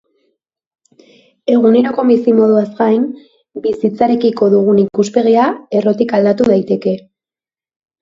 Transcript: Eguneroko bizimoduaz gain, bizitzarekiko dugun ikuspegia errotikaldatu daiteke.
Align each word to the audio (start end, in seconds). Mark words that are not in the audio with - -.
Eguneroko 1.55 2.05
bizimoduaz 2.13 2.65
gain, 2.81 3.05
bizitzarekiko 3.69 4.51
dugun 4.57 4.83
ikuspegia 4.87 5.49
errotikaldatu 5.83 6.53
daiteke. 6.53 7.01